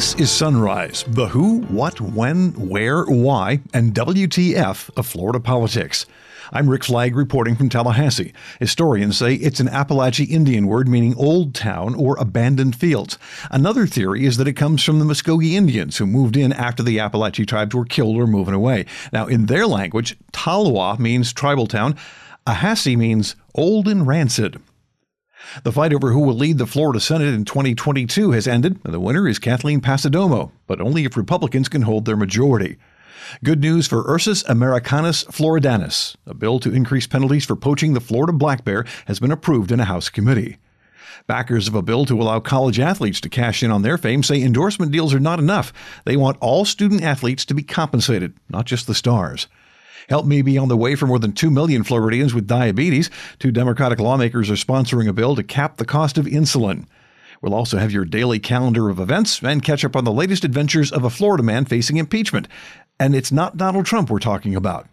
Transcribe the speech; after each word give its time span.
This 0.00 0.14
is 0.14 0.30
Sunrise, 0.30 1.04
the 1.08 1.28
who, 1.28 1.60
what, 1.64 2.00
when, 2.00 2.52
where, 2.52 3.04
why, 3.04 3.60
and 3.74 3.92
WTF 3.92 4.88
of 4.96 5.06
Florida 5.06 5.40
politics. 5.40 6.06
I'm 6.54 6.70
Rick 6.70 6.84
Flagg 6.84 7.14
reporting 7.14 7.54
from 7.54 7.68
Tallahassee. 7.68 8.32
Historians 8.58 9.18
say 9.18 9.34
it's 9.34 9.60
an 9.60 9.68
Apalachee 9.68 10.26
Indian 10.26 10.68
word 10.68 10.88
meaning 10.88 11.14
old 11.18 11.54
town 11.54 11.94
or 11.94 12.16
abandoned 12.16 12.76
fields. 12.76 13.18
Another 13.50 13.86
theory 13.86 14.24
is 14.24 14.38
that 14.38 14.48
it 14.48 14.54
comes 14.54 14.82
from 14.82 15.00
the 15.00 15.04
Muskogee 15.04 15.52
Indians 15.52 15.98
who 15.98 16.06
moved 16.06 16.34
in 16.34 16.54
after 16.54 16.82
the 16.82 16.96
Apalachee 16.96 17.46
tribes 17.46 17.74
were 17.74 17.84
killed 17.84 18.16
or 18.16 18.26
moving 18.26 18.54
away. 18.54 18.86
Now, 19.12 19.26
in 19.26 19.46
their 19.46 19.66
language, 19.66 20.16
Talwa 20.32 20.98
means 20.98 21.30
tribal 21.30 21.66
town, 21.66 21.94
Ahasee 22.46 22.96
means 22.96 23.36
old 23.54 23.86
and 23.86 24.06
rancid. 24.06 24.62
The 25.64 25.72
fight 25.72 25.92
over 25.92 26.12
who 26.12 26.20
will 26.20 26.34
lead 26.34 26.58
the 26.58 26.66
Florida 26.66 27.00
Senate 27.00 27.34
in 27.34 27.44
2022 27.44 28.30
has 28.30 28.46
ended, 28.46 28.78
and 28.84 28.94
the 28.94 29.00
winner 29.00 29.26
is 29.26 29.38
Kathleen 29.38 29.80
Passidomo, 29.80 30.52
but 30.66 30.80
only 30.80 31.04
if 31.04 31.16
Republicans 31.16 31.68
can 31.68 31.82
hold 31.82 32.04
their 32.04 32.16
majority. 32.16 32.76
Good 33.42 33.60
news 33.60 33.86
for 33.86 34.04
Ursus 34.08 34.44
americanus 34.48 35.24
floridanus. 35.24 36.16
A 36.26 36.34
bill 36.34 36.60
to 36.60 36.72
increase 36.72 37.06
penalties 37.06 37.44
for 37.44 37.56
poaching 37.56 37.94
the 37.94 38.00
Florida 38.00 38.32
black 38.32 38.64
bear 38.64 38.84
has 39.06 39.20
been 39.20 39.32
approved 39.32 39.72
in 39.72 39.80
a 39.80 39.84
House 39.84 40.08
committee. 40.08 40.58
Backers 41.26 41.68
of 41.68 41.74
a 41.74 41.82
bill 41.82 42.06
to 42.06 42.20
allow 42.20 42.40
college 42.40 42.80
athletes 42.80 43.20
to 43.20 43.28
cash 43.28 43.62
in 43.62 43.70
on 43.70 43.82
their 43.82 43.98
fame 43.98 44.22
say 44.22 44.42
endorsement 44.42 44.92
deals 44.92 45.12
are 45.14 45.20
not 45.20 45.38
enough. 45.38 45.72
They 46.04 46.16
want 46.16 46.38
all 46.40 46.64
student 46.64 47.02
athletes 47.02 47.44
to 47.46 47.54
be 47.54 47.62
compensated, 47.62 48.34
not 48.48 48.66
just 48.66 48.86
the 48.86 48.94
stars. 48.94 49.46
Help 50.08 50.26
me 50.26 50.42
be 50.42 50.58
on 50.58 50.68
the 50.68 50.76
way 50.76 50.94
for 50.94 51.06
more 51.06 51.18
than 51.18 51.32
2 51.32 51.50
million 51.50 51.84
Floridians 51.84 52.34
with 52.34 52.46
diabetes. 52.46 53.10
Two 53.38 53.50
Democratic 53.52 53.98
lawmakers 53.98 54.50
are 54.50 54.54
sponsoring 54.54 55.08
a 55.08 55.12
bill 55.12 55.36
to 55.36 55.42
cap 55.42 55.76
the 55.76 55.84
cost 55.84 56.18
of 56.18 56.26
insulin. 56.26 56.86
We'll 57.42 57.54
also 57.54 57.78
have 57.78 57.92
your 57.92 58.04
daily 58.04 58.38
calendar 58.38 58.90
of 58.90 59.00
events 59.00 59.42
and 59.42 59.62
catch 59.62 59.84
up 59.84 59.96
on 59.96 60.04
the 60.04 60.12
latest 60.12 60.44
adventures 60.44 60.92
of 60.92 61.04
a 61.04 61.10
Florida 61.10 61.42
man 61.42 61.64
facing 61.64 61.96
impeachment. 61.96 62.48
And 62.98 63.14
it's 63.14 63.32
not 63.32 63.56
Donald 63.56 63.86
Trump 63.86 64.10
we're 64.10 64.18
talking 64.18 64.54
about. 64.54 64.86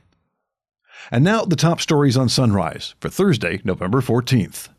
And 1.11 1.23
now 1.23 1.43
the 1.43 1.55
top 1.55 1.81
stories 1.81 2.17
on 2.17 2.29
Sunrise 2.29 2.95
for 2.99 3.09
Thursday, 3.09 3.61
November 3.63 4.01
14th. 4.01 4.69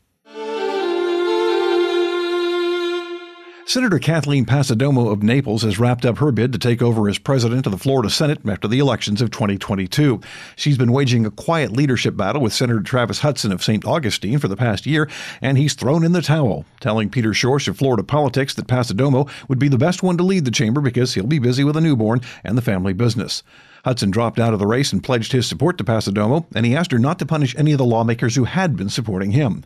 Senator 3.68 3.98
Kathleen 3.98 4.46
Passidomo 4.46 5.12
of 5.12 5.22
Naples 5.22 5.60
has 5.60 5.78
wrapped 5.78 6.06
up 6.06 6.16
her 6.16 6.32
bid 6.32 6.54
to 6.54 6.58
take 6.58 6.80
over 6.80 7.06
as 7.06 7.18
president 7.18 7.66
of 7.66 7.72
the 7.72 7.76
Florida 7.76 8.08
Senate 8.08 8.38
after 8.48 8.66
the 8.66 8.78
elections 8.78 9.20
of 9.20 9.30
2022. 9.30 10.22
She's 10.56 10.78
been 10.78 10.90
waging 10.90 11.26
a 11.26 11.30
quiet 11.30 11.70
leadership 11.70 12.16
battle 12.16 12.40
with 12.40 12.54
Senator 12.54 12.80
Travis 12.80 13.20
Hutson 13.20 13.52
of 13.52 13.62
St. 13.62 13.84
Augustine 13.84 14.38
for 14.38 14.48
the 14.48 14.56
past 14.56 14.86
year, 14.86 15.06
and 15.42 15.58
he's 15.58 15.74
thrown 15.74 16.02
in 16.02 16.12
the 16.12 16.22
towel, 16.22 16.64
telling 16.80 17.10
Peter 17.10 17.34
Schorsch 17.34 17.68
of 17.68 17.76
Florida 17.76 18.02
Politics 18.02 18.54
that 18.54 18.68
Passidomo 18.68 19.28
would 19.48 19.58
be 19.58 19.68
the 19.68 19.76
best 19.76 20.02
one 20.02 20.16
to 20.16 20.24
lead 20.24 20.46
the 20.46 20.50
chamber 20.50 20.80
because 20.80 21.12
he'll 21.12 21.26
be 21.26 21.38
busy 21.38 21.62
with 21.62 21.76
a 21.76 21.82
newborn 21.82 22.22
and 22.44 22.56
the 22.56 22.62
family 22.62 22.94
business. 22.94 23.42
Hudson 23.84 24.10
dropped 24.10 24.38
out 24.38 24.54
of 24.54 24.60
the 24.60 24.66
race 24.66 24.94
and 24.94 25.04
pledged 25.04 25.32
his 25.32 25.46
support 25.46 25.76
to 25.76 25.84
Passidomo, 25.84 26.46
and 26.54 26.64
he 26.64 26.74
asked 26.74 26.92
her 26.92 26.98
not 26.98 27.18
to 27.18 27.26
punish 27.26 27.54
any 27.58 27.72
of 27.72 27.78
the 27.78 27.84
lawmakers 27.84 28.34
who 28.34 28.44
had 28.44 28.76
been 28.78 28.88
supporting 28.88 29.32
him. 29.32 29.62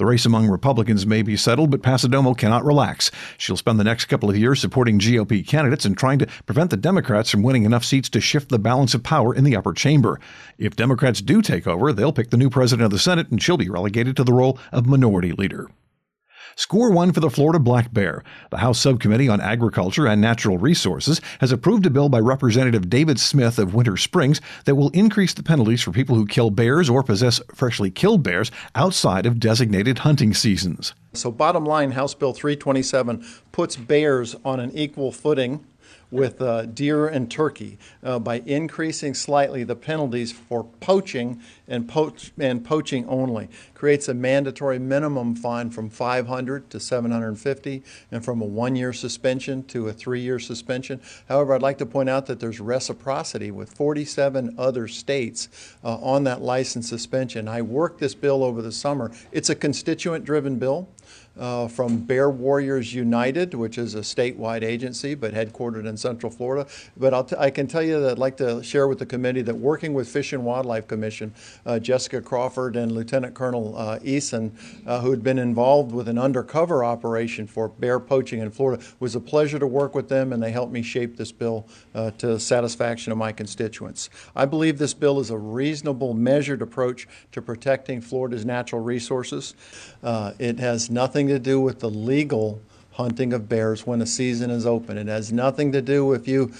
The 0.00 0.06
race 0.06 0.24
among 0.24 0.48
Republicans 0.48 1.04
may 1.04 1.20
be 1.20 1.36
settled, 1.36 1.70
but 1.70 1.82
Passidomo 1.82 2.34
cannot 2.34 2.64
relax. 2.64 3.10
She'll 3.36 3.58
spend 3.58 3.78
the 3.78 3.84
next 3.84 4.06
couple 4.06 4.30
of 4.30 4.36
years 4.38 4.58
supporting 4.58 4.98
GOP 4.98 5.46
candidates 5.46 5.84
and 5.84 5.94
trying 5.94 6.18
to 6.20 6.26
prevent 6.46 6.70
the 6.70 6.78
Democrats 6.78 7.28
from 7.28 7.42
winning 7.42 7.64
enough 7.64 7.84
seats 7.84 8.08
to 8.08 8.20
shift 8.22 8.48
the 8.48 8.58
balance 8.58 8.94
of 8.94 9.02
power 9.02 9.34
in 9.34 9.44
the 9.44 9.54
upper 9.54 9.74
chamber. 9.74 10.18
If 10.56 10.74
Democrats 10.74 11.20
do 11.20 11.42
take 11.42 11.66
over, 11.66 11.92
they'll 11.92 12.14
pick 12.14 12.30
the 12.30 12.38
new 12.38 12.48
president 12.48 12.86
of 12.86 12.92
the 12.92 12.98
Senate, 12.98 13.30
and 13.30 13.42
she'll 13.42 13.58
be 13.58 13.68
relegated 13.68 14.16
to 14.16 14.24
the 14.24 14.32
role 14.32 14.58
of 14.72 14.86
minority 14.86 15.32
leader. 15.32 15.68
Score 16.60 16.90
one 16.90 17.10
for 17.10 17.20
the 17.20 17.30
Florida 17.30 17.58
black 17.58 17.90
bear. 17.90 18.22
The 18.50 18.58
House 18.58 18.78
Subcommittee 18.78 19.30
on 19.30 19.40
Agriculture 19.40 20.06
and 20.06 20.20
Natural 20.20 20.58
Resources 20.58 21.18
has 21.40 21.52
approved 21.52 21.86
a 21.86 21.90
bill 21.90 22.10
by 22.10 22.18
Representative 22.18 22.90
David 22.90 23.18
Smith 23.18 23.58
of 23.58 23.72
Winter 23.72 23.96
Springs 23.96 24.42
that 24.66 24.74
will 24.74 24.90
increase 24.90 25.32
the 25.32 25.42
penalties 25.42 25.80
for 25.80 25.90
people 25.90 26.16
who 26.16 26.26
kill 26.26 26.50
bears 26.50 26.90
or 26.90 27.02
possess 27.02 27.40
freshly 27.54 27.90
killed 27.90 28.22
bears 28.22 28.50
outside 28.74 29.24
of 29.24 29.40
designated 29.40 30.00
hunting 30.00 30.34
seasons. 30.34 30.92
So, 31.14 31.30
bottom 31.30 31.64
line, 31.64 31.92
House 31.92 32.12
Bill 32.12 32.34
327 32.34 33.24
puts 33.52 33.76
bears 33.76 34.36
on 34.44 34.60
an 34.60 34.70
equal 34.74 35.12
footing 35.12 35.64
with 36.10 36.40
uh, 36.40 36.66
deer 36.66 37.06
and 37.06 37.30
turkey 37.30 37.78
uh, 38.02 38.18
by 38.18 38.42
increasing 38.46 39.14
slightly 39.14 39.64
the 39.64 39.76
penalties 39.76 40.32
for 40.32 40.64
poaching 40.64 41.40
and, 41.68 41.88
poach, 41.88 42.32
and 42.38 42.64
poaching 42.64 43.06
only. 43.06 43.48
Creates 43.74 44.08
a 44.08 44.14
mandatory 44.14 44.78
minimum 44.78 45.34
fine 45.34 45.70
from 45.70 45.88
500 45.88 46.68
to 46.70 46.80
750 46.80 47.82
and 48.10 48.24
from 48.24 48.42
a 48.42 48.44
one-year 48.44 48.92
suspension 48.92 49.62
to 49.64 49.88
a 49.88 49.92
three-year 49.92 50.38
suspension. 50.38 51.00
However, 51.28 51.54
I'd 51.54 51.62
like 51.62 51.78
to 51.78 51.86
point 51.86 52.08
out 52.08 52.26
that 52.26 52.40
there's 52.40 52.60
reciprocity 52.60 53.50
with 53.50 53.72
47 53.72 54.56
other 54.58 54.88
states 54.88 55.48
uh, 55.84 55.96
on 55.96 56.24
that 56.24 56.42
license 56.42 56.88
suspension. 56.88 57.48
I 57.48 57.62
worked 57.62 58.00
this 58.00 58.14
bill 58.14 58.42
over 58.42 58.60
the 58.62 58.72
summer. 58.72 59.12
It's 59.32 59.50
a 59.50 59.54
constituent-driven 59.54 60.56
bill 60.56 60.88
uh, 61.40 61.68
from 61.68 61.98
Bear 61.98 62.30
Warriors 62.30 62.94
United, 62.94 63.54
which 63.54 63.78
is 63.78 63.94
a 63.94 64.00
statewide 64.00 64.62
agency 64.62 65.14
but 65.14 65.32
headquartered 65.32 65.86
in 65.86 65.96
Central 65.96 66.30
Florida. 66.30 66.68
But 66.96 67.28
t- 67.28 67.36
i 67.38 67.50
can 67.50 67.66
tell 67.66 67.82
you 67.82 68.00
that 68.00 68.12
I'd 68.12 68.18
like 68.18 68.36
to 68.38 68.62
share 68.62 68.88
with 68.88 68.98
the 68.98 69.06
committee 69.06 69.42
that 69.42 69.54
working 69.54 69.94
with 69.94 70.08
Fish 70.08 70.32
and 70.32 70.44
Wildlife 70.44 70.86
Commission, 70.86 71.34
uh, 71.66 71.78
Jessica 71.78 72.20
Crawford 72.20 72.76
and 72.76 72.92
Lieutenant 72.92 73.34
Colonel 73.34 73.76
uh, 73.76 73.98
Eason, 74.00 74.52
uh, 74.86 75.00
who 75.00 75.10
had 75.10 75.22
been 75.22 75.38
involved 75.38 75.92
with 75.92 76.08
an 76.08 76.18
undercover 76.18 76.84
operation 76.84 77.46
for 77.46 77.68
bear 77.68 78.00
poaching 78.00 78.40
in 78.40 78.50
Florida, 78.50 78.82
was 78.98 79.14
a 79.14 79.20
pleasure 79.20 79.58
to 79.58 79.66
work 79.66 79.94
with 79.94 80.08
them, 80.08 80.32
and 80.32 80.42
they 80.42 80.52
helped 80.52 80.72
me 80.72 80.82
shape 80.82 81.16
this 81.16 81.32
bill 81.32 81.66
uh, 81.94 82.10
to 82.12 82.26
the 82.26 82.40
satisfaction 82.40 83.12
of 83.12 83.18
my 83.18 83.32
constituents. 83.32 84.10
I 84.36 84.44
believe 84.44 84.78
this 84.78 84.94
bill 84.94 85.20
is 85.20 85.30
a 85.30 85.38
reasonable, 85.38 86.12
measured 86.12 86.60
approach 86.60 87.08
to 87.32 87.40
protecting 87.40 88.00
Florida's 88.00 88.44
natural 88.44 88.82
resources. 88.82 89.54
Uh, 90.02 90.32
it 90.38 90.58
has 90.58 90.90
nothing 90.90 91.20
nothing 91.20 91.29
to 91.30 91.38
do 91.38 91.60
with 91.60 91.80
the 91.80 91.90
legal 91.90 92.60
hunting 92.92 93.32
of 93.32 93.48
bears 93.48 93.86
when 93.86 94.02
a 94.02 94.06
season 94.06 94.50
is 94.50 94.66
open. 94.66 94.98
It 94.98 95.06
has 95.08 95.32
nothing 95.32 95.72
to 95.72 95.82
do 95.82 96.12
if 96.12 96.28
you 96.28 96.52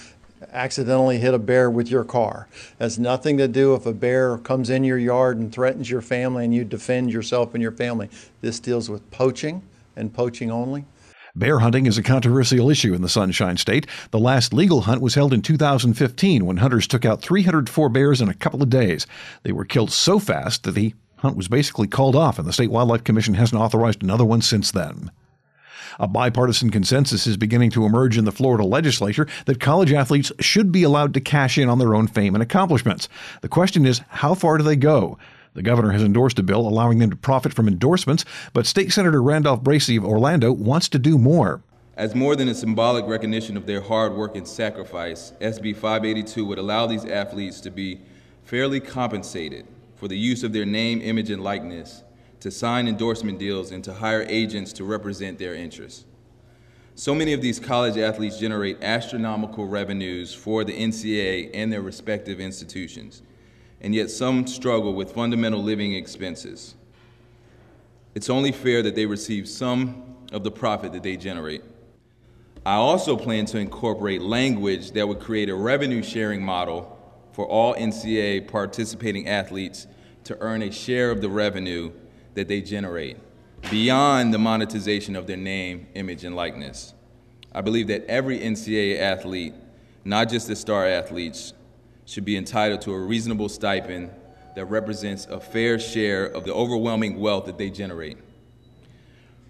accidentally 0.51 1.19
hit 1.19 1.33
a 1.33 1.39
bear 1.39 1.69
with 1.69 1.89
your 1.89 2.03
car. 2.03 2.47
It 2.79 2.83
has 2.83 2.97
nothing 2.97 3.37
to 3.37 3.47
do 3.47 3.75
if 3.75 3.85
a 3.85 3.93
bear 3.93 4.37
comes 4.37 4.69
in 4.69 4.83
your 4.83 4.97
yard 4.97 5.37
and 5.37 5.51
threatens 5.51 5.89
your 5.89 6.01
family 6.01 6.45
and 6.45 6.53
you 6.53 6.63
defend 6.63 7.11
yourself 7.11 7.53
and 7.53 7.61
your 7.61 7.71
family. 7.71 8.09
This 8.41 8.59
deals 8.59 8.89
with 8.89 9.09
poaching 9.11 9.61
and 9.95 10.13
poaching 10.13 10.49
only. 10.49 10.85
Bear 11.33 11.59
hunting 11.59 11.85
is 11.85 11.97
a 11.97 12.03
controversial 12.03 12.69
issue 12.69 12.93
in 12.93 13.01
the 13.01 13.07
Sunshine 13.07 13.55
State. 13.55 13.87
The 14.11 14.19
last 14.19 14.53
legal 14.53 14.81
hunt 14.81 15.01
was 15.01 15.15
held 15.15 15.31
in 15.31 15.41
2015 15.41 16.45
when 16.45 16.57
hunters 16.57 16.87
took 16.87 17.05
out 17.05 17.21
304 17.21 17.87
bears 17.87 18.19
in 18.19 18.27
a 18.27 18.33
couple 18.33 18.61
of 18.61 18.69
days. 18.69 19.07
They 19.43 19.53
were 19.53 19.63
killed 19.63 19.93
so 19.93 20.19
fast 20.19 20.63
that 20.63 20.71
the 20.71 20.93
hunt 21.21 21.37
was 21.37 21.47
basically 21.47 21.87
called 21.87 22.15
off, 22.15 22.37
and 22.39 22.47
the 22.47 22.53
State 22.53 22.71
Wildlife 22.71 23.03
Commission 23.03 23.35
hasn't 23.35 23.61
authorized 23.61 24.01
another 24.03 24.25
one 24.25 24.41
since 24.41 24.71
then. 24.71 25.11
A 25.99 26.07
bipartisan 26.07 26.71
consensus 26.71 27.27
is 27.27 27.37
beginning 27.37 27.69
to 27.71 27.85
emerge 27.85 28.17
in 28.17 28.25
the 28.25 28.31
Florida 28.31 28.63
legislature 28.63 29.27
that 29.45 29.59
college 29.59 29.93
athletes 29.93 30.31
should 30.39 30.71
be 30.71 30.83
allowed 30.83 31.13
to 31.13 31.21
cash 31.21 31.57
in 31.57 31.69
on 31.69 31.79
their 31.79 31.93
own 31.93 32.07
fame 32.07 32.33
and 32.33 32.41
accomplishments. 32.41 33.07
The 33.41 33.49
question 33.49 33.85
is, 33.85 34.01
how 34.09 34.33
far 34.33 34.57
do 34.57 34.63
they 34.63 34.75
go? 34.75 35.17
The 35.53 35.61
governor 35.61 35.91
has 35.91 36.01
endorsed 36.01 36.39
a 36.39 36.43
bill 36.43 36.67
allowing 36.67 36.99
them 36.99 37.09
to 37.09 37.15
profit 37.15 37.53
from 37.53 37.67
endorsements, 37.67 38.25
but 38.53 38.65
State 38.65 38.91
Senator 38.91 39.21
Randolph 39.21 39.61
Bracy 39.61 39.97
of 39.97 40.05
Orlando 40.05 40.51
wants 40.51 40.89
to 40.89 40.99
do 40.99 41.17
more. 41.17 41.61
As 41.97 42.15
more 42.15 42.35
than 42.35 42.47
a 42.47 42.55
symbolic 42.55 43.05
recognition 43.05 43.57
of 43.57 43.67
their 43.67 43.81
hard 43.81 44.15
work 44.15 44.35
and 44.35 44.47
sacrifice, 44.47 45.33
SB 45.41 45.75
582 45.75 46.45
would 46.45 46.57
allow 46.57 46.87
these 46.87 47.05
athletes 47.05 47.59
to 47.61 47.69
be 47.69 47.99
fairly 48.43 48.79
compensated 48.79 49.67
for 50.01 50.07
the 50.07 50.17
use 50.17 50.43
of 50.43 50.51
their 50.51 50.65
name, 50.65 50.99
image, 50.99 51.29
and 51.29 51.43
likeness 51.43 52.01
to 52.39 52.49
sign 52.49 52.87
endorsement 52.87 53.37
deals 53.37 53.69
and 53.69 53.83
to 53.83 53.93
hire 53.93 54.25
agents 54.27 54.73
to 54.73 54.83
represent 54.83 55.37
their 55.37 55.53
interests. 55.53 56.05
So 56.95 57.13
many 57.13 57.33
of 57.33 57.41
these 57.43 57.59
college 57.59 57.99
athletes 57.99 58.39
generate 58.39 58.81
astronomical 58.81 59.67
revenues 59.67 60.33
for 60.33 60.63
the 60.63 60.73
NCAA 60.73 61.51
and 61.53 61.71
their 61.71 61.83
respective 61.83 62.39
institutions, 62.39 63.21
and 63.79 63.93
yet 63.93 64.09
some 64.09 64.47
struggle 64.47 64.95
with 64.95 65.11
fundamental 65.11 65.61
living 65.61 65.93
expenses. 65.93 66.73
It's 68.15 68.31
only 68.31 68.51
fair 68.51 68.81
that 68.81 68.95
they 68.95 69.05
receive 69.05 69.47
some 69.47 70.15
of 70.31 70.43
the 70.43 70.49
profit 70.49 70.93
that 70.93 71.03
they 71.03 71.15
generate. 71.15 71.61
I 72.65 72.73
also 72.73 73.15
plan 73.15 73.45
to 73.45 73.59
incorporate 73.59 74.23
language 74.23 74.93
that 74.93 75.07
would 75.07 75.19
create 75.19 75.49
a 75.49 75.55
revenue 75.55 76.01
sharing 76.01 76.41
model 76.41 76.97
for 77.31 77.45
all 77.45 77.75
NCAA 77.75 78.47
participating 78.47 79.27
athletes 79.27 79.87
to 80.25 80.37
earn 80.39 80.61
a 80.61 80.71
share 80.71 81.11
of 81.11 81.21
the 81.21 81.29
revenue 81.29 81.91
that 82.33 82.47
they 82.47 82.61
generate 82.61 83.17
beyond 83.69 84.33
the 84.33 84.39
monetization 84.39 85.15
of 85.15 85.27
their 85.27 85.37
name, 85.37 85.87
image, 85.93 86.23
and 86.23 86.35
likeness. 86.35 86.93
I 87.53 87.61
believe 87.61 87.87
that 87.87 88.05
every 88.05 88.39
NCAA 88.39 88.99
athlete, 88.99 89.53
not 90.03 90.29
just 90.29 90.47
the 90.47 90.55
star 90.55 90.87
athletes, 90.87 91.53
should 92.05 92.25
be 92.25 92.37
entitled 92.37 92.81
to 92.81 92.93
a 92.93 92.99
reasonable 92.99 93.49
stipend 93.49 94.09
that 94.55 94.65
represents 94.65 95.25
a 95.27 95.39
fair 95.39 95.79
share 95.79 96.25
of 96.25 96.43
the 96.45 96.53
overwhelming 96.53 97.19
wealth 97.19 97.45
that 97.45 97.57
they 97.57 97.69
generate. 97.69 98.17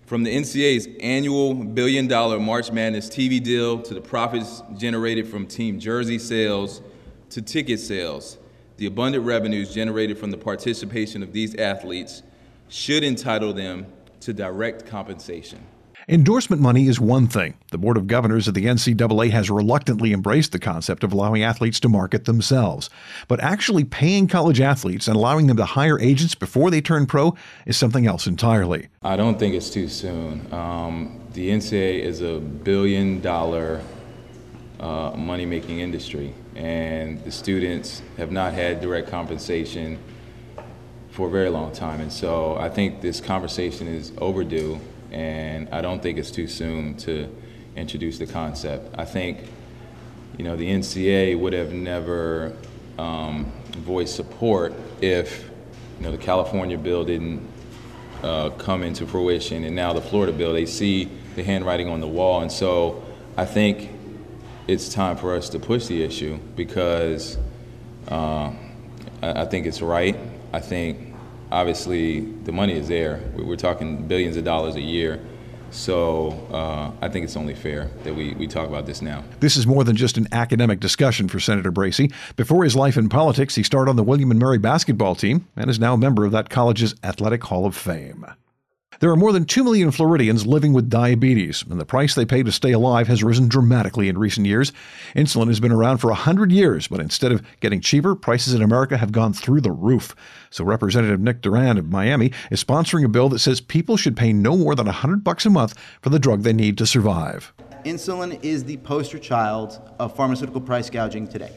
From 0.06 0.24
the 0.24 0.36
NCAA's 0.36 0.88
annual 1.00 1.54
billion 1.54 2.08
dollar 2.08 2.40
March 2.40 2.72
Madness 2.72 3.08
TV 3.08 3.42
deal 3.42 3.82
to 3.82 3.94
the 3.94 4.02
profits 4.02 4.62
generated 4.78 5.28
from 5.28 5.48
team 5.48 5.80
jersey 5.80 6.20
sales 6.20 6.82
to 7.32 7.42
ticket 7.42 7.80
sales, 7.80 8.38
the 8.78 8.86
abundant 8.86 9.26
revenues 9.26 9.74
generated 9.74 10.18
from 10.18 10.32
the 10.32 10.38
participation 10.38 11.24
of 11.24 11.34
these 11.34 11.56
athletes 11.56 12.24
should 12.70 13.04
entitle 13.04 13.54
them 13.54 13.86
to 14.22 14.34
direct 14.34 14.86
compensation. 14.86 15.60
Endorsement 16.08 16.62
money 16.62 16.88
is 16.88 17.00
one 17.00 17.28
thing. 17.28 17.54
The 17.70 17.78
Board 17.78 17.96
of 17.96 18.08
Governors 18.08 18.48
of 18.48 18.54
the 18.54 18.66
NCAA 18.66 19.30
has 19.30 19.52
reluctantly 19.52 20.14
embraced 20.14 20.52
the 20.52 20.60
concept 20.60 21.04
of 21.04 21.14
allowing 21.14 21.44
athletes 21.44 21.80
to 21.82 21.90
market 21.90 22.26
themselves. 22.26 22.90
But 23.28 23.40
actually 23.40 23.84
paying 23.84 24.28
college 24.28 24.60
athletes 24.60 25.08
and 25.08 25.16
allowing 25.16 25.48
them 25.48 25.58
to 25.58 25.66
hire 25.66 26.00
agents 26.00 26.34
before 26.34 26.72
they 26.72 26.82
turn 26.82 27.06
pro 27.06 27.36
is 27.66 27.78
something 27.78 28.08
else 28.08 28.26
entirely. 28.26 28.88
I 29.04 29.16
don't 29.16 29.38
think 29.38 29.54
it's 29.54 29.70
too 29.70 29.88
soon. 29.88 30.52
Um, 30.52 31.22
the 31.34 31.50
NCAA 31.52 32.00
is 32.02 32.22
a 32.22 32.40
billion 32.40 33.22
dollar 33.22 33.82
uh, 34.82 35.12
money 35.16 35.46
making 35.46 35.80
industry, 35.80 36.34
and 36.56 37.24
the 37.24 37.32
students 37.32 38.02
have 38.18 38.32
not 38.32 38.54
had 38.54 38.82
direct 38.82 39.10
compensation 39.10 40.00
for 41.12 41.28
a 41.28 41.32
very 41.32 41.50
long 41.50 41.72
time. 41.72 42.02
And 42.02 42.12
so 42.12 42.56
I 42.58 42.70
think 42.70 43.02
this 43.02 43.22
conversation 43.22 43.88
is 43.88 44.12
overdue 44.18 44.80
and 45.12 45.68
I 45.70 45.82
don't 45.82 46.02
think 46.02 46.18
it's 46.18 46.32
too 46.32 46.48
soon 46.48 46.96
to 46.98 47.30
introduce 47.76 48.18
the 48.18 48.26
concept. 48.26 48.96
I 48.98 49.06
think, 49.06 49.40
you 50.38 50.46
know, 50.46 50.56
the 50.56 50.68
NCA 50.68 51.38
would 51.38 51.54
have 51.54 51.74
never 51.74 52.56
um, 52.98 53.52
voiced 53.72 54.16
support 54.16 54.74
if, 55.02 55.50
you 56.00 56.06
know, 56.06 56.12
the 56.12 56.18
California 56.18 56.78
bill 56.78 57.04
didn't 57.04 57.46
uh, 58.24 58.52
come 58.52 58.84
into 58.84 59.06
fruition, 59.06 59.64
and 59.66 59.76
now 59.76 59.94
the 59.94 60.02
Florida 60.02 60.32
bill, 60.32 60.54
they 60.54 60.66
see 60.66 61.10
the 61.36 61.44
handwriting 61.44 61.90
on 61.90 62.00
the 62.00 62.08
wall, 62.08 62.42
and 62.42 62.52
so 62.52 63.04
I 63.36 63.46
think 63.46 63.90
it's 64.72 64.88
time 64.88 65.18
for 65.18 65.36
us 65.36 65.50
to 65.50 65.60
push 65.60 65.88
the 65.88 66.02
issue 66.02 66.40
because 66.56 67.38
uh, 68.08 68.52
I, 69.22 69.44
think 69.46 69.66
it's 69.66 69.82
right. 69.82 70.18
I 70.54 70.62
think 70.62 71.14
obviously 71.52 72.22
the 72.22 72.54
money 72.54 72.74
is 72.74 72.88
there. 72.88 73.22
We're 73.36 73.58
talking 73.58 74.08
billions 74.08 74.38
of 74.38 74.46
dollars 74.46 74.76
a 74.76 74.82
year. 74.82 75.20
So 75.72 76.32
uh, 76.52 76.92
I 77.02 77.10
think 77.10 77.26
it's 77.26 77.36
only 77.36 77.54
fair 77.54 77.90
that 78.04 78.16
we, 78.16 78.34
we 78.36 78.48
talk 78.48 78.68
about 78.68 78.86
this 78.86 79.02
now. 79.02 79.24
This 79.42 79.58
is 79.58 79.68
more 79.68 79.84
than 79.84 79.98
just 79.98 80.18
an 80.18 80.28
academic 80.32 80.80
discussion 80.80 81.28
for 81.28 81.40
Senator 81.40 81.72
Bracy. 81.72 82.10
Before 82.38 82.64
his 82.64 82.76
life 82.76 82.98
in 82.98 83.10
politics, 83.10 83.56
he 83.56 83.64
starred 83.64 83.90
on 83.90 83.98
the 83.98 84.04
William 84.04 84.32
and 84.32 84.40
Mary 84.40 84.58
basketball 84.58 85.16
team 85.16 85.48
and 85.58 85.70
is 85.70 85.80
now 85.80 85.94
a 85.94 85.98
member 85.98 86.26
of 86.26 86.32
that 86.32 86.50
college's 86.50 86.96
Athletic 87.04 87.44
Hall 87.44 87.66
of 87.66 87.76
Fame. 87.76 88.26
There 89.02 89.10
are 89.10 89.16
more 89.16 89.34
than 89.34 89.46
2 89.46 89.64
million 89.64 89.90
Floridians 89.90 90.46
living 90.46 90.74
with 90.74 90.88
diabetes, 90.88 91.64
and 91.68 91.82
the 91.82 91.88
price 91.88 92.14
they 92.14 92.24
pay 92.24 92.44
to 92.44 92.52
stay 92.52 92.72
alive 92.72 93.08
has 93.08 93.24
risen 93.24 93.48
dramatically 93.48 94.08
in 94.08 94.16
recent 94.16 94.46
years. 94.46 94.72
Insulin 95.16 95.48
has 95.48 95.60
been 95.60 95.72
around 95.72 95.98
for 95.98 96.10
100 96.10 96.52
years, 96.52 96.88
but 96.88 97.00
instead 97.00 97.32
of 97.32 97.42
getting 97.62 97.82
cheaper, 97.82 98.14
prices 98.14 98.54
in 98.54 98.62
America 98.62 98.98
have 98.98 99.12
gone 99.12 99.34
through 99.34 99.62
the 99.62 99.72
roof. 99.72 100.16
So 100.52 100.64
Representative 100.64 101.20
Nick 101.20 101.42
Duran 101.42 101.80
of 101.80 101.90
Miami 101.90 102.32
is 102.52 102.64
sponsoring 102.64 103.04
a 103.04 103.08
bill 103.08 103.28
that 103.30 103.40
says 103.40 103.60
people 103.60 103.98
should 103.98 104.16
pay 104.16 104.34
no 104.34 104.56
more 104.56 104.76
than 104.76 104.86
100 104.86 105.24
bucks 105.24 105.48
a 105.48 105.50
month 105.50 105.74
for 106.00 106.12
the 106.12 106.20
drug 106.20 106.44
they 106.44 106.54
need 106.54 106.78
to 106.78 106.86
survive. 106.86 107.54
Insulin 107.86 108.40
is 108.44 108.66
the 108.66 108.78
poster 108.78 109.18
child 109.18 109.82
of 109.98 110.16
pharmaceutical 110.16 110.62
price 110.62 110.92
gouging 110.92 111.28
today. 111.28 111.54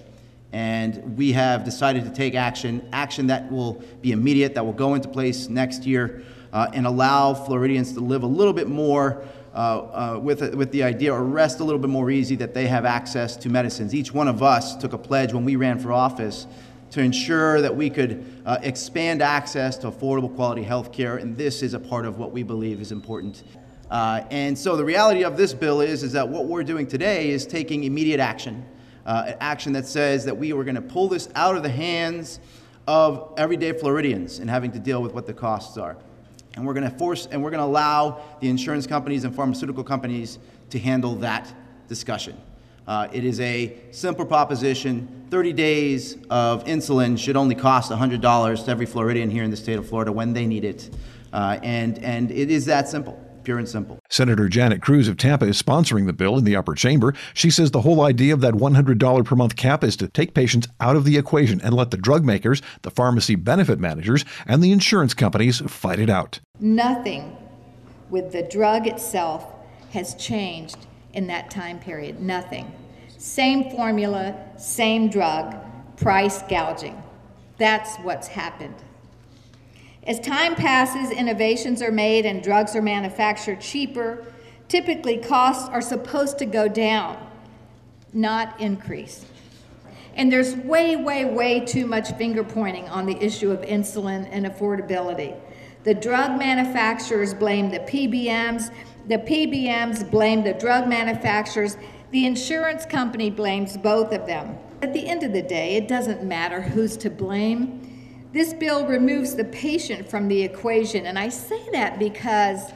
And 0.54 1.18
we 1.18 1.32
have 1.32 1.62
decided 1.62 2.04
to 2.04 2.10
take 2.10 2.36
action, 2.36 2.88
action 2.94 3.26
that 3.26 3.52
will 3.52 3.82
be 4.00 4.12
immediate, 4.12 4.54
that 4.54 4.64
will 4.64 4.72
go 4.72 4.94
into 4.94 5.08
place 5.08 5.50
next 5.50 5.84
year 5.84 6.24
uh, 6.54 6.70
and 6.72 6.86
allow 6.86 7.34
Floridians 7.34 7.92
to 7.92 8.00
live 8.00 8.22
a 8.22 8.26
little 8.26 8.52
bit 8.52 8.68
more 8.68 9.24
uh, 9.54 10.14
uh, 10.16 10.18
with, 10.18 10.54
with 10.54 10.70
the 10.72 10.82
idea 10.82 11.12
or 11.12 11.22
rest 11.22 11.60
a 11.60 11.64
little 11.64 11.80
bit 11.80 11.90
more 11.90 12.10
easy 12.10 12.36
that 12.36 12.54
they 12.54 12.66
have 12.66 12.84
access 12.84 13.36
to 13.36 13.48
medicines. 13.48 13.94
Each 13.94 14.14
one 14.14 14.28
of 14.28 14.42
us 14.42 14.76
took 14.76 14.92
a 14.92 14.98
pledge 14.98 15.32
when 15.32 15.44
we 15.44 15.56
ran 15.56 15.78
for 15.78 15.92
office 15.92 16.46
to 16.92 17.00
ensure 17.00 17.60
that 17.60 17.74
we 17.74 17.90
could 17.90 18.24
uh, 18.46 18.58
expand 18.62 19.20
access 19.20 19.76
to 19.78 19.90
affordable 19.90 20.32
quality 20.34 20.62
health 20.62 20.92
care, 20.92 21.16
and 21.16 21.36
this 21.36 21.60
is 21.60 21.74
a 21.74 21.80
part 21.80 22.06
of 22.06 22.18
what 22.18 22.30
we 22.30 22.44
believe 22.44 22.80
is 22.80 22.92
important. 22.92 23.42
Uh, 23.90 24.22
and 24.30 24.56
so 24.56 24.76
the 24.76 24.84
reality 24.84 25.24
of 25.24 25.36
this 25.36 25.52
bill 25.52 25.80
is, 25.80 26.04
is 26.04 26.12
that 26.12 26.28
what 26.28 26.46
we're 26.46 26.62
doing 26.62 26.86
today 26.86 27.30
is 27.30 27.46
taking 27.46 27.82
immediate 27.82 28.20
action, 28.20 28.64
uh, 29.06 29.32
action 29.40 29.72
that 29.72 29.86
says 29.86 30.24
that 30.24 30.36
we 30.36 30.52
are 30.52 30.62
going 30.62 30.76
to 30.76 30.80
pull 30.80 31.08
this 31.08 31.28
out 31.34 31.56
of 31.56 31.64
the 31.64 31.68
hands 31.68 32.38
of 32.86 33.32
everyday 33.36 33.72
Floridians 33.72 34.38
and 34.38 34.48
having 34.48 34.70
to 34.70 34.78
deal 34.78 35.02
with 35.02 35.12
what 35.14 35.26
the 35.26 35.34
costs 35.34 35.76
are. 35.76 35.96
And 36.56 36.66
we're 36.66 36.74
going 36.74 36.88
to 36.90 36.96
force 36.96 37.26
and 37.30 37.42
we're 37.42 37.50
going 37.50 37.60
to 37.60 37.66
allow 37.66 38.22
the 38.40 38.48
insurance 38.48 38.86
companies 38.86 39.24
and 39.24 39.34
pharmaceutical 39.34 39.82
companies 39.82 40.38
to 40.70 40.78
handle 40.78 41.16
that 41.16 41.52
discussion. 41.88 42.36
Uh, 42.86 43.08
it 43.12 43.24
is 43.24 43.40
a 43.40 43.76
simple 43.90 44.26
proposition. 44.26 45.26
30 45.30 45.52
days 45.54 46.18
of 46.30 46.64
insulin 46.64 47.18
should 47.18 47.36
only 47.36 47.54
cost 47.54 47.90
$100 47.90 48.64
to 48.64 48.70
every 48.70 48.86
Floridian 48.86 49.30
here 49.30 49.42
in 49.42 49.50
the 49.50 49.56
state 49.56 49.78
of 49.78 49.88
Florida 49.88 50.12
when 50.12 50.32
they 50.32 50.46
need 50.46 50.64
it. 50.64 50.94
Uh, 51.32 51.58
and, 51.62 51.98
and 52.04 52.30
it 52.30 52.50
is 52.50 52.66
that 52.66 52.88
simple 52.88 53.23
pure 53.44 53.58
and 53.58 53.68
simple. 53.68 53.98
Senator 54.08 54.48
Janet 54.48 54.82
Cruz 54.82 55.08
of 55.08 55.16
Tampa 55.16 55.46
is 55.46 55.60
sponsoring 55.60 56.06
the 56.06 56.12
bill 56.12 56.36
in 56.38 56.44
the 56.44 56.56
upper 56.56 56.74
chamber. 56.74 57.14
She 57.34 57.50
says 57.50 57.70
the 57.70 57.82
whole 57.82 58.02
idea 58.02 58.34
of 58.34 58.40
that 58.40 58.54
$100 58.54 59.24
per 59.24 59.36
month 59.36 59.56
cap 59.56 59.84
is 59.84 59.96
to 59.98 60.08
take 60.08 60.34
patients 60.34 60.68
out 60.80 60.96
of 60.96 61.04
the 61.04 61.16
equation 61.16 61.60
and 61.60 61.74
let 61.74 61.90
the 61.90 61.96
drug 61.96 62.24
makers, 62.24 62.62
the 62.82 62.90
pharmacy 62.90 63.34
benefit 63.34 63.78
managers, 63.78 64.24
and 64.46 64.62
the 64.62 64.72
insurance 64.72 65.14
companies 65.14 65.60
fight 65.60 65.98
it 65.98 66.10
out. 66.10 66.40
Nothing 66.58 67.36
with 68.10 68.32
the 68.32 68.42
drug 68.42 68.86
itself 68.86 69.52
has 69.92 70.14
changed 70.14 70.76
in 71.12 71.26
that 71.28 71.50
time 71.50 71.78
period. 71.78 72.20
Nothing. 72.20 72.72
Same 73.16 73.70
formula, 73.70 74.36
same 74.58 75.08
drug, 75.08 75.56
price 75.96 76.42
gouging. 76.42 77.02
That's 77.56 77.96
what's 77.98 78.28
happened. 78.28 78.83
As 80.06 80.20
time 80.20 80.54
passes, 80.54 81.10
innovations 81.10 81.80
are 81.80 81.90
made 81.90 82.26
and 82.26 82.42
drugs 82.42 82.76
are 82.76 82.82
manufactured 82.82 83.60
cheaper. 83.60 84.26
Typically, 84.68 85.16
costs 85.16 85.68
are 85.70 85.80
supposed 85.80 86.38
to 86.38 86.46
go 86.46 86.68
down, 86.68 87.16
not 88.12 88.60
increase. 88.60 89.24
And 90.14 90.30
there's 90.30 90.54
way, 90.56 90.94
way, 90.96 91.24
way 91.24 91.60
too 91.64 91.86
much 91.86 92.12
finger 92.12 92.44
pointing 92.44 92.88
on 92.88 93.06
the 93.06 93.16
issue 93.16 93.50
of 93.50 93.62
insulin 93.62 94.28
and 94.30 94.44
affordability. 94.46 95.34
The 95.84 95.94
drug 95.94 96.38
manufacturers 96.38 97.34
blame 97.34 97.70
the 97.70 97.80
PBMs, 97.80 98.72
the 99.08 99.18
PBMs 99.18 100.10
blame 100.10 100.44
the 100.44 100.54
drug 100.54 100.86
manufacturers, 100.86 101.76
the 102.10 102.26
insurance 102.26 102.86
company 102.86 103.30
blames 103.30 103.76
both 103.76 104.12
of 104.12 104.26
them. 104.26 104.56
At 104.82 104.92
the 104.92 105.06
end 105.06 105.22
of 105.22 105.32
the 105.32 105.42
day, 105.42 105.76
it 105.76 105.88
doesn't 105.88 106.22
matter 106.22 106.60
who's 106.60 106.96
to 106.98 107.10
blame. 107.10 107.83
This 108.34 108.52
bill 108.52 108.84
removes 108.84 109.36
the 109.36 109.44
patient 109.44 110.10
from 110.10 110.26
the 110.26 110.42
equation, 110.42 111.06
and 111.06 111.16
I 111.16 111.28
say 111.28 111.70
that 111.70 112.00
because 112.00 112.72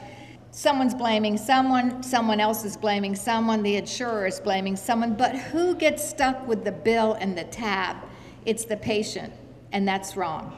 someone's 0.51 0.93
blaming 0.93 1.35
someone, 1.35 2.01
someone 2.01 2.39
else 2.39 2.63
is 2.63 2.77
blaming 2.77 3.13
someone, 3.13 3.61
the 3.61 3.75
insurer 3.75 4.25
is 4.25 4.39
blaming 4.39 4.77
someone, 4.77 5.15
but 5.15 5.35
who 5.35 5.75
gets 5.75 6.07
stuck 6.07 6.47
with 6.47 6.63
the 6.63 6.71
bill 6.71 7.17
and 7.19 7.37
the 7.37 7.43
tab? 7.43 7.97
It's 8.45 8.63
the 8.63 8.77
patient, 8.77 9.33
and 9.73 9.85
that's 9.85 10.15
wrong. 10.15 10.55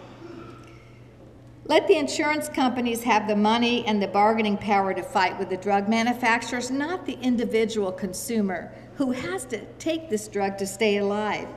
Let 1.65 1.87
the 1.87 1.97
insurance 1.97 2.47
companies 2.47 3.01
have 3.01 3.27
the 3.27 3.35
money 3.35 3.83
and 3.87 3.99
the 3.99 4.07
bargaining 4.07 4.57
power 4.57 4.93
to 4.93 5.01
fight 5.01 5.39
with 5.39 5.49
the 5.49 5.57
drug 5.57 5.89
manufacturers, 5.89 6.69
not 6.69 7.07
the 7.07 7.17
individual 7.23 7.91
consumer 7.91 8.71
who 8.97 9.13
has 9.13 9.45
to 9.45 9.65
take 9.79 10.11
this 10.11 10.27
drug 10.27 10.59
to 10.59 10.67
stay 10.67 10.97
alive. 10.97 11.47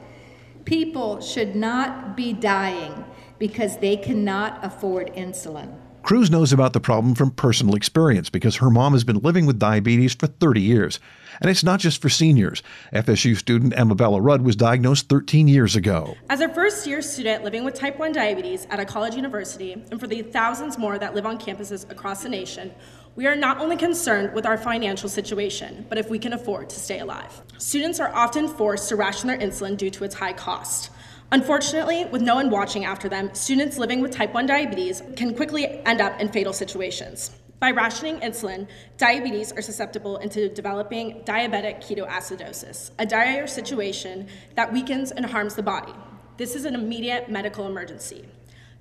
People 0.64 1.20
should 1.20 1.54
not 1.54 2.16
be 2.16 2.32
dying 2.32 3.04
because 3.38 3.78
they 3.78 3.96
cannot 3.96 4.64
afford 4.64 5.12
insulin. 5.14 5.74
Cruz 6.04 6.30
knows 6.30 6.52
about 6.52 6.74
the 6.74 6.80
problem 6.80 7.14
from 7.14 7.30
personal 7.30 7.74
experience 7.74 8.28
because 8.28 8.56
her 8.56 8.68
mom 8.68 8.92
has 8.92 9.04
been 9.04 9.20
living 9.20 9.46
with 9.46 9.58
diabetes 9.58 10.14
for 10.14 10.26
30 10.26 10.60
years. 10.60 11.00
And 11.40 11.50
it's 11.50 11.64
not 11.64 11.80
just 11.80 12.02
for 12.02 12.10
seniors. 12.10 12.62
FSU 12.92 13.34
student 13.38 13.72
Emma 13.74 13.94
Bella 13.94 14.20
Rudd 14.20 14.42
was 14.42 14.54
diagnosed 14.54 15.08
13 15.08 15.48
years 15.48 15.76
ago. 15.76 16.14
As 16.28 16.42
a 16.42 16.48
first 16.50 16.86
year 16.86 17.00
student 17.00 17.42
living 17.42 17.64
with 17.64 17.72
type 17.72 17.98
1 17.98 18.12
diabetes 18.12 18.66
at 18.68 18.80
a 18.80 18.84
college 18.84 19.14
university, 19.14 19.72
and 19.72 19.98
for 19.98 20.06
the 20.06 20.20
thousands 20.20 20.76
more 20.76 20.98
that 20.98 21.14
live 21.14 21.24
on 21.24 21.38
campuses 21.38 21.90
across 21.90 22.22
the 22.22 22.28
nation, 22.28 22.70
we 23.16 23.26
are 23.26 23.34
not 23.34 23.58
only 23.58 23.76
concerned 23.76 24.34
with 24.34 24.44
our 24.44 24.58
financial 24.58 25.08
situation, 25.08 25.86
but 25.88 25.96
if 25.96 26.10
we 26.10 26.18
can 26.18 26.34
afford 26.34 26.68
to 26.68 26.78
stay 26.78 26.98
alive. 26.98 27.42
Students 27.56 27.98
are 27.98 28.14
often 28.14 28.46
forced 28.46 28.90
to 28.90 28.96
ration 28.96 29.28
their 29.28 29.38
insulin 29.38 29.78
due 29.78 29.90
to 29.90 30.04
its 30.04 30.16
high 30.16 30.34
cost. 30.34 30.90
Unfortunately, 31.32 32.04
with 32.04 32.22
no 32.22 32.36
one 32.36 32.50
watching 32.50 32.84
after 32.84 33.08
them, 33.08 33.34
students 33.34 33.78
living 33.78 34.00
with 34.00 34.12
type 34.12 34.32
1 34.34 34.46
diabetes 34.46 35.02
can 35.16 35.34
quickly 35.34 35.66
end 35.84 36.00
up 36.00 36.20
in 36.20 36.28
fatal 36.28 36.52
situations. 36.52 37.30
By 37.60 37.70
rationing 37.70 38.20
insulin, 38.20 38.68
diabetes 38.98 39.50
are 39.52 39.62
susceptible 39.62 40.18
into 40.18 40.48
developing 40.48 41.22
diabetic 41.24 41.82
ketoacidosis, 41.82 42.90
a 42.98 43.06
dire 43.06 43.46
situation 43.46 44.28
that 44.54 44.72
weakens 44.72 45.12
and 45.12 45.24
harms 45.24 45.54
the 45.54 45.62
body. 45.62 45.94
This 46.36 46.54
is 46.54 46.66
an 46.66 46.74
immediate 46.74 47.30
medical 47.30 47.66
emergency. 47.66 48.26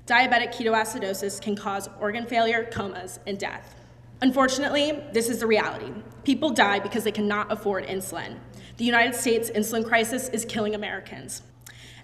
Diabetic 0.06 0.54
ketoacidosis 0.54 1.42
can 1.42 1.56
cause 1.56 1.88
organ 2.02 2.26
failure, 2.26 2.66
comas, 2.66 3.20
and 3.26 3.40
death. 3.40 3.74
Unfortunately, 4.22 5.02
this 5.14 5.30
is 5.30 5.40
the 5.40 5.48
reality. 5.48 5.94
People 6.26 6.50
die 6.50 6.80
because 6.80 7.06
they 7.06 7.12
cannot 7.12 7.52
afford 7.52 7.86
insulin. 7.88 8.38
The 8.78 8.86
United 8.86 9.16
States 9.16 9.50
insulin 9.50 9.88
crisis 9.88 10.28
is 10.30 10.44
killing 10.44 10.76
Americans. 10.76 11.42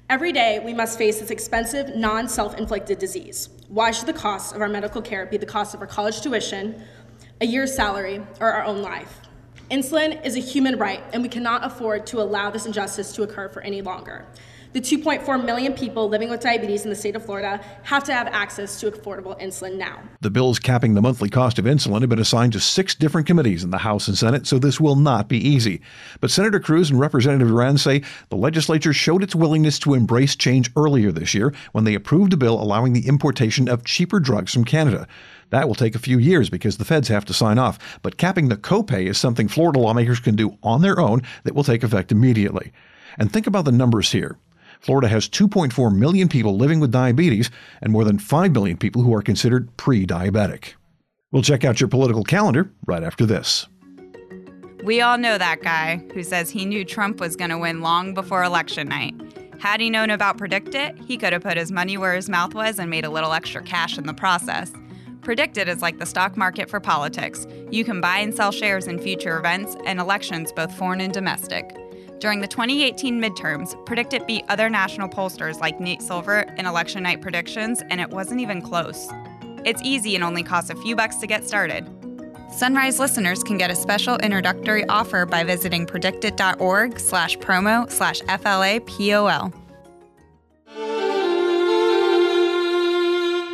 Every 0.10 0.32
day, 0.32 0.58
we 0.66 0.74
must 0.74 0.98
face 0.98 1.20
this 1.20 1.30
expensive, 1.30 1.96
non 1.96 2.28
self 2.28 2.58
inflicted 2.58 2.98
disease. 2.98 3.50
Why 3.68 3.92
should 3.92 4.08
the 4.08 4.14
cost 4.14 4.56
of 4.56 4.62
our 4.62 4.68
medical 4.68 5.04
care 5.04 5.28
be 5.28 5.38
the 5.38 5.46
cost 5.46 5.76
of 5.76 5.82
our 5.82 5.88
college 5.88 6.22
tuition, 6.22 6.84
a 7.42 7.46
year's 7.46 7.76
salary, 7.76 8.20
or 8.40 8.52
our 8.52 8.64
own 8.64 8.82
life? 8.82 9.20
Insulin 9.70 10.26
is 10.26 10.36
a 10.36 10.40
human 10.40 10.80
right, 10.80 11.04
and 11.14 11.22
we 11.22 11.30
cannot 11.30 11.64
afford 11.64 12.08
to 12.08 12.22
allow 12.22 12.50
this 12.50 12.66
injustice 12.66 13.14
to 13.14 13.22
occur 13.22 13.50
for 13.50 13.62
any 13.62 13.84
longer. 13.84 14.26
The 14.72 14.82
2.4 14.82 15.44
million 15.44 15.74
people 15.74 16.08
living 16.10 16.30
with 16.30 16.42
diabetes 16.42 16.84
in 16.84 16.92
the 16.92 16.96
state 16.96 17.16
of 17.16 17.26
Florida 17.26 17.60
have 17.82 18.04
to 18.04 18.14
have 18.14 18.28
access 18.28 18.80
to 18.80 18.92
affordable 18.92 19.40
insulin 19.42 19.78
now. 19.78 20.00
The 20.22 20.30
bills 20.30 20.60
capping 20.60 20.94
the 20.94 21.02
monthly 21.02 21.28
cost 21.28 21.58
of 21.58 21.66
insulin 21.66 22.02
have 22.02 22.10
been 22.10 22.20
assigned 22.20 22.54
to 22.54 22.60
six 22.60 22.94
different 22.94 23.26
committees 23.26 23.64
in 23.64 23.72
the 23.72 23.80
House 23.80 24.08
and 24.08 24.16
Senate, 24.16 24.46
so 24.46 24.60
this 24.60 24.80
will 24.80 24.96
not 24.96 25.28
be 25.28 25.40
easy. 25.40 25.82
But 26.22 26.30
Senator 26.30 26.60
Cruz 26.60 26.92
and 26.92 27.00
Representative 27.00 27.48
Duran 27.48 27.80
say 27.80 28.04
the 28.30 28.36
legislature 28.36 28.94
showed 28.94 29.24
its 29.24 29.34
willingness 29.34 29.80
to 29.80 29.96
embrace 29.96 30.36
change 30.36 30.70
earlier 30.76 31.12
this 31.12 31.34
year 31.34 31.52
when 31.72 31.84
they 31.84 31.96
approved 31.96 32.34
a 32.34 32.38
bill 32.38 32.62
allowing 32.62 32.94
the 32.94 33.08
importation 33.08 33.68
of 33.68 33.86
cheaper 33.86 34.20
drugs 34.20 34.54
from 34.54 34.66
Canada. 34.66 35.08
That 35.50 35.68
will 35.68 35.74
take 35.74 35.96
a 35.96 36.00
few 36.00 36.20
years 36.20 36.52
because 36.52 36.78
the 36.78 36.86
feds 36.86 37.08
have 37.08 37.26
to 37.26 37.34
sign 37.34 37.58
off. 37.58 37.80
But 38.04 38.18
capping 38.18 38.50
the 38.50 38.56
copay 38.56 39.08
is 39.08 39.18
something 39.18 39.48
Florida 39.48 39.80
lawmakers 39.80 40.20
can 40.20 40.36
do 40.36 40.60
on 40.62 40.84
their 40.84 41.00
own 41.00 41.24
that 41.44 41.56
will 41.56 41.64
take 41.64 41.82
effect 41.82 42.12
immediately. 42.12 42.72
And 43.18 43.34
think 43.34 43.48
about 43.48 43.66
the 43.66 43.72
numbers 43.72 44.12
here. 44.12 44.38
Florida 44.80 45.08
has 45.08 45.28
2.4 45.28 45.96
million 45.96 46.28
people 46.28 46.56
living 46.56 46.80
with 46.80 46.92
diabetes 46.92 47.50
and 47.82 47.92
more 47.92 48.04
than 48.04 48.18
5 48.18 48.52
million 48.52 48.78
people 48.78 49.02
who 49.02 49.14
are 49.14 49.22
considered 49.22 49.76
pre 49.78 50.06
diabetic. 50.06 50.74
We'll 51.32 51.44
check 51.44 51.64
out 51.64 51.80
your 51.80 51.90
political 51.90 52.24
calendar 52.24 52.72
right 52.86 53.04
after 53.04 53.26
this. 53.26 53.68
We 54.84 55.02
all 55.02 55.18
know 55.18 55.38
that 55.38 55.62
guy 55.62 56.02
who 56.14 56.24
says 56.24 56.50
he 56.50 56.66
knew 56.66 56.86
Trump 56.86 57.20
was 57.20 57.36
going 57.36 57.50
to 57.50 57.58
win 57.58 57.82
long 57.82 58.14
before 58.14 58.44
election 58.44 58.88
night. 58.88 59.14
Had 59.60 59.82
he 59.82 59.90
known 59.90 60.10
about 60.10 60.38
PredictIt, 60.38 61.06
he 61.06 61.18
could 61.18 61.34
have 61.34 61.44
put 61.44 61.58
his 61.58 61.70
money 61.70 61.98
where 61.98 62.16
his 62.16 62.30
mouth 62.30 62.54
was 62.54 62.80
and 62.80 62.90
made 62.90 63.04
a 63.04 63.10
little 63.10 63.34
extra 63.34 63.62
cash 63.62 63.98
in 63.98 64.06
the 64.06 64.14
process. 64.14 64.72
PredictIt 65.20 65.68
is 65.68 65.82
like 65.82 66.00
the 66.00 66.06
stock 66.06 66.38
market 66.38 66.70
for 66.70 66.80
politics. 66.80 67.46
You 67.70 67.84
can 67.84 68.00
buy 68.00 68.20
and 68.20 68.34
sell 68.34 68.54
shares 68.54 68.88
in 68.88 69.00
future 69.00 69.38
events 69.38 69.76
and 69.86 70.00
elections, 70.00 70.54
both 70.54 70.74
foreign 70.74 71.02
and 71.02 71.14
domestic. 71.14 71.76
During 72.20 72.42
the 72.42 72.48
2018 72.48 73.22
midterms, 73.22 73.82
PredictIt 73.86 74.28
beat 74.28 74.44
other 74.50 74.70
national 74.70 75.08
pollsters 75.08 75.62
like 75.62 75.80
Nate 75.80 76.02
Silver 76.02 76.42
in 76.58 76.66
election 76.66 77.04
night 77.04 77.22
predictions, 77.22 77.82
and 77.90 78.02
it 78.02 78.10
wasn't 78.10 78.42
even 78.42 78.62
close. 78.62 79.10
It's 79.64 79.82
easy 79.86 80.16
and 80.16 80.24
only 80.24 80.44
costs 80.44 80.70
a 80.70 80.76
few 80.76 80.98
bucks 80.98 81.16
to 81.18 81.28
get 81.28 81.48
started. 81.48 81.88
Sunrise 82.52 83.00
listeners 83.00 83.42
can 83.42 83.58
get 83.58 83.72
a 83.72 83.76
special 83.76 84.18
introductory 84.18 84.86
offer 84.88 85.26
by 85.26 85.46
visiting 85.46 85.86
predictit.org 85.86 87.00
slash 87.00 87.38
promo 87.38 87.90
slash 87.90 88.20
FLAPOL. 88.22 89.54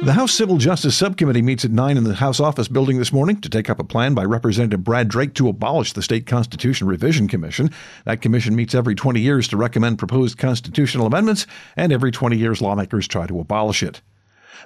The 0.04 0.14
House 0.14 0.34
Civil 0.34 0.58
Justice 0.58 0.96
Subcommittee 0.96 1.42
meets 1.42 1.64
at 1.64 1.72
9 1.72 1.98
in 1.98 2.04
the 2.04 2.16
House 2.16 2.42
office 2.42 2.68
building 2.68 2.98
this 2.98 3.14
morning 3.14 3.40
to 3.42 3.50
take 3.50 3.70
up 3.70 3.80
a 3.80 3.84
plan 3.84 4.14
by 4.14 4.26
Representative 4.26 4.84
Brad 4.84 5.08
Drake 5.08 5.34
to 5.36 5.48
abolish 5.48 5.94
the 5.94 6.02
State 6.02 6.28
Constitution 6.28 6.86
Revision 6.86 7.30
Commission. 7.30 7.72
That 8.04 8.22
commission 8.22 8.58
meets 8.58 8.76
every 8.76 8.94
20 8.94 9.22
years 9.22 9.48
to 9.48 9.58
recommend 9.58 9.98
proposed 9.98 10.38
constitutional 10.38 11.08
amendments, 11.08 11.48
and 11.78 11.94
every 11.94 12.12
20 12.12 12.38
years 12.38 12.62
lawmakers 12.62 13.08
try 13.08 13.26
to 13.26 13.40
abolish 13.40 13.82
it. 13.82 14.02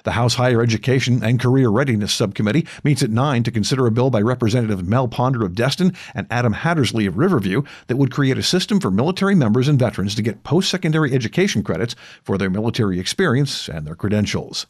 The 0.02 0.12
House 0.12 0.34
Higher 0.34 0.62
Education 0.62 1.22
and 1.22 1.40
Career 1.40 1.68
Readiness 1.68 2.12
Subcommittee 2.12 2.66
meets 2.82 3.02
at 3.02 3.10
9 3.10 3.44
to 3.44 3.52
consider 3.52 3.86
a 3.86 3.92
bill 3.92 4.10
by 4.10 4.20
Representative 4.20 4.86
Mel 4.86 5.06
Ponder 5.06 5.44
of 5.44 5.54
Destin 5.54 5.94
and 6.12 6.26
Adam 6.30 6.54
Hattersley 6.54 7.06
of 7.06 7.16
Riverview 7.16 7.62
that 7.86 7.96
would 7.96 8.12
create 8.12 8.36
a 8.36 8.42
system 8.42 8.80
for 8.80 8.90
military 8.90 9.36
members 9.36 9.68
and 9.68 9.78
veterans 9.78 10.16
to 10.16 10.22
get 10.22 10.42
post 10.42 10.68
secondary 10.68 11.14
education 11.14 11.62
credits 11.62 11.94
for 12.24 12.36
their 12.36 12.50
military 12.50 12.98
experience 12.98 13.68
and 13.68 13.86
their 13.86 13.94
credentials. 13.94 14.66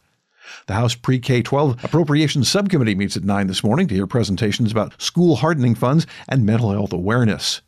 The 0.66 0.74
House 0.74 0.94
Pre 0.94 1.18
K 1.18 1.42
12 1.42 1.84
Appropriations 1.84 2.48
Subcommittee 2.48 2.94
meets 2.94 3.16
at 3.16 3.24
9 3.24 3.46
this 3.46 3.64
morning 3.64 3.88
to 3.88 3.94
hear 3.94 4.06
presentations 4.06 4.72
about 4.72 5.00
school 5.00 5.36
hardening 5.36 5.74
funds 5.74 6.06
and 6.28 6.46
mental 6.46 6.72
health 6.72 6.92
awareness. 6.92 7.62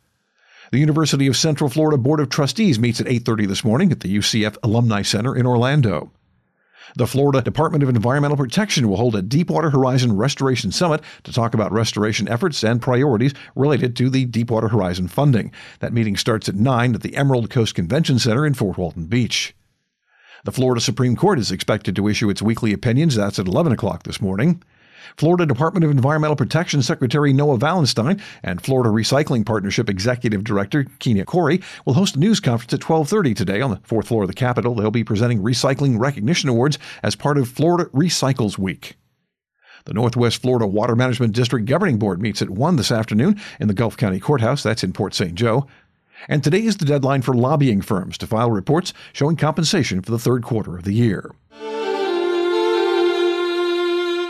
The 0.71 0.79
University 0.79 1.27
of 1.27 1.37
Central 1.37 1.69
Florida 1.69 1.97
Board 1.97 2.19
of 2.19 2.29
Trustees 2.29 2.79
meets 2.79 2.99
at 2.99 3.07
8:30 3.07 3.45
this 3.45 3.63
morning 3.63 3.91
at 3.91 3.99
the 3.99 4.09
UCF 4.09 4.57
Alumni 4.63 5.01
Center 5.03 5.35
in 5.35 5.45
Orlando. 5.45 6.11
The 6.95 7.07
Florida 7.07 7.41
Department 7.41 7.83
of 7.83 7.89
Environmental 7.89 8.37
Protection 8.37 8.87
will 8.87 8.97
hold 8.97 9.15
a 9.15 9.21
Deepwater 9.21 9.69
Horizon 9.69 10.15
Restoration 10.15 10.71
Summit 10.71 11.01
to 11.23 11.33
talk 11.33 11.53
about 11.53 11.71
restoration 11.71 12.27
efforts 12.27 12.63
and 12.63 12.81
priorities 12.81 13.33
related 13.55 13.95
to 13.95 14.09
the 14.09 14.25
Deepwater 14.25 14.67
Horizon 14.67 15.07
funding. 15.07 15.51
That 15.79 15.93
meeting 15.93 16.17
starts 16.17 16.49
at 16.49 16.55
9 16.55 16.95
at 16.95 17.01
the 17.01 17.15
Emerald 17.15 17.49
Coast 17.49 17.73
Convention 17.73 18.19
Center 18.19 18.45
in 18.45 18.53
Fort 18.53 18.77
Walton 18.77 19.05
Beach. 19.05 19.55
The 20.45 20.51
Florida 20.51 20.81
Supreme 20.81 21.15
Court 21.15 21.39
is 21.39 21.51
expected 21.51 21.95
to 21.95 22.09
issue 22.09 22.29
its 22.29 22.41
weekly 22.41 22.73
opinions. 22.73 23.15
That's 23.15 23.39
at 23.39 23.47
11 23.47 23.71
o'clock 23.71 24.03
this 24.03 24.19
morning. 24.19 24.61
Florida 25.15 25.45
Department 25.45 25.85
of 25.85 25.91
Environmental 25.91 26.35
Protection 26.35 26.81
Secretary 26.81 27.31
Noah 27.31 27.57
Valenstein 27.57 28.19
and 28.43 28.61
Florida 28.61 28.89
Recycling 28.89 29.45
Partnership 29.45 29.89
Executive 29.89 30.43
Director 30.43 30.85
Keena 30.99 31.23
Corey 31.23 31.61
will 31.85 31.93
host 31.93 32.17
a 32.17 32.19
news 32.19 32.41
conference 32.41 32.73
at 32.73 32.81
12:30 32.81 33.33
today 33.33 33.61
on 33.61 33.69
the 33.69 33.79
fourth 33.83 34.07
floor 34.07 34.23
of 34.23 34.27
the 34.27 34.33
Capitol. 34.33 34.75
They'll 34.75 34.91
be 34.91 35.05
presenting 35.05 35.41
recycling 35.41 35.97
recognition 35.97 36.49
awards 36.49 36.77
as 37.03 37.15
part 37.15 37.37
of 37.37 37.47
Florida 37.47 37.89
Recycles 37.93 38.57
Week. 38.57 38.97
The 39.85 39.93
Northwest 39.93 40.41
Florida 40.41 40.67
Water 40.67 40.95
Management 40.95 41.33
District 41.33 41.65
Governing 41.65 41.99
Board 41.99 42.21
meets 42.21 42.41
at 42.41 42.49
1 42.49 42.75
this 42.75 42.91
afternoon 42.91 43.39
in 43.61 43.69
the 43.69 43.73
Gulf 43.73 43.95
County 43.95 44.19
Courthouse. 44.19 44.63
That's 44.63 44.83
in 44.83 44.91
Port 44.91 45.13
St. 45.13 45.35
Joe. 45.35 45.67
And 46.27 46.43
today 46.43 46.63
is 46.63 46.77
the 46.77 46.85
deadline 46.85 47.21
for 47.21 47.33
lobbying 47.33 47.81
firms 47.81 48.17
to 48.19 48.27
file 48.27 48.51
reports 48.51 48.93
showing 49.13 49.35
compensation 49.35 50.01
for 50.01 50.11
the 50.11 50.19
third 50.19 50.43
quarter 50.43 50.77
of 50.77 50.83
the 50.83 50.93
year. 50.93 51.31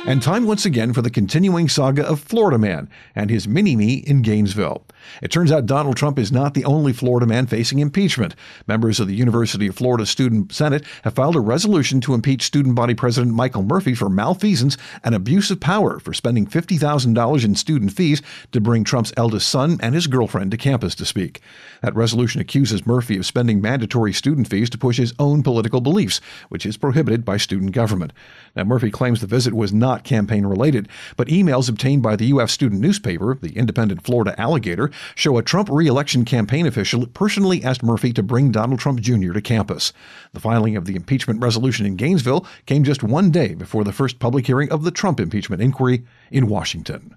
And 0.05 0.21
time 0.21 0.43
once 0.43 0.65
again 0.65 0.91
for 0.91 1.01
the 1.01 1.09
continuing 1.09 1.69
saga 1.69 2.05
of 2.05 2.19
Florida 2.19 2.57
Man 2.57 2.89
and 3.15 3.29
his 3.29 3.47
mini 3.47 3.77
me 3.77 3.93
in 3.93 4.21
Gainesville. 4.21 4.83
It 5.21 5.31
turns 5.31 5.51
out 5.51 5.65
Donald 5.65 5.95
Trump 5.95 6.19
is 6.19 6.31
not 6.31 6.53
the 6.53 6.65
only 6.65 6.93
Florida 6.93 7.25
man 7.25 7.47
facing 7.47 7.79
impeachment. 7.79 8.35
Members 8.67 8.99
of 8.99 9.07
the 9.07 9.15
University 9.15 9.67
of 9.67 9.75
Florida 9.75 10.05
Student 10.05 10.53
Senate 10.53 10.83
have 11.03 11.15
filed 11.15 11.35
a 11.35 11.41
resolution 11.41 12.01
to 12.01 12.13
impeach 12.13 12.43
student 12.43 12.75
body 12.75 12.93
president 12.93 13.33
Michael 13.33 13.63
Murphy 13.63 13.93
for 13.93 14.09
malfeasance 14.09 14.77
and 15.03 15.15
abuse 15.15 15.51
of 15.51 15.59
power 15.59 15.99
for 15.99 16.13
spending 16.13 16.45
$50,000 16.47 17.45
in 17.45 17.55
student 17.55 17.93
fees 17.93 18.21
to 18.51 18.61
bring 18.61 18.83
Trump's 18.83 19.13
eldest 19.17 19.47
son 19.47 19.77
and 19.81 19.95
his 19.95 20.07
girlfriend 20.07 20.51
to 20.51 20.57
campus 20.57 20.95
to 20.95 21.05
speak. 21.05 21.41
That 21.81 21.95
resolution 21.95 22.41
accuses 22.41 22.85
Murphy 22.85 23.17
of 23.17 23.25
spending 23.25 23.61
mandatory 23.61 24.13
student 24.13 24.49
fees 24.49 24.69
to 24.71 24.77
push 24.77 24.97
his 24.97 25.13
own 25.19 25.43
political 25.43 25.81
beliefs, 25.81 26.19
which 26.49 26.65
is 26.65 26.77
prohibited 26.77 27.25
by 27.25 27.37
student 27.37 27.71
government. 27.71 28.13
Now, 28.55 28.63
Murphy 28.63 28.91
claims 28.91 29.21
the 29.21 29.27
visit 29.27 29.53
was 29.53 29.73
not 29.93 30.03
campaign 30.03 30.43
related, 30.43 30.87
but 31.17 31.27
emails 31.27 31.69
obtained 31.69 32.01
by 32.01 32.15
the 32.15 32.33
UF 32.33 32.49
student 32.49 32.81
newspaper, 32.81 33.37
the 33.39 33.55
Independent 33.55 34.03
Florida 34.03 34.33
Alligator, 34.41 34.89
show 35.13 35.37
a 35.37 35.43
Trump 35.43 35.69
reelection 35.69 36.25
campaign 36.25 36.65
official 36.65 37.05
personally 37.05 37.63
asked 37.63 37.83
Murphy 37.83 38.11
to 38.13 38.23
bring 38.23 38.51
Donald 38.51 38.79
Trump 38.79 38.99
Jr. 39.01 39.33
to 39.33 39.41
campus. 39.41 39.93
The 40.33 40.39
filing 40.39 40.75
of 40.75 40.85
the 40.85 40.95
impeachment 40.95 41.41
resolution 41.41 41.85
in 41.85 41.95
Gainesville 41.95 42.45
came 42.65 42.83
just 42.83 43.03
one 43.03 43.29
day 43.29 43.53
before 43.53 43.83
the 43.83 43.91
first 43.91 44.17
public 44.17 44.47
hearing 44.47 44.71
of 44.71 44.83
the 44.83 44.89
Trump 44.89 45.19
impeachment 45.19 45.61
inquiry 45.61 46.03
in 46.31 46.47
Washington. 46.47 47.15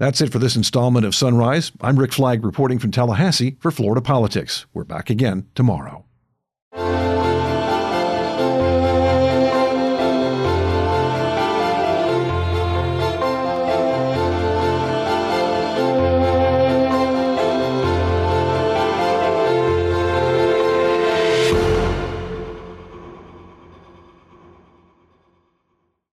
That's 0.00 0.20
it 0.20 0.32
for 0.32 0.40
this 0.40 0.56
installment 0.56 1.06
of 1.06 1.14
Sunrise. 1.14 1.70
I'm 1.80 1.96
Rick 1.96 2.12
Flagg 2.12 2.44
reporting 2.44 2.80
from 2.80 2.90
Tallahassee 2.90 3.56
for 3.60 3.70
Florida 3.70 4.00
Politics. 4.00 4.66
We're 4.74 4.82
back 4.82 5.10
again 5.10 5.46
tomorrow. 5.54 6.04